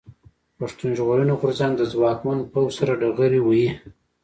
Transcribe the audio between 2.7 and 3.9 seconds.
سره ډغرې وهي.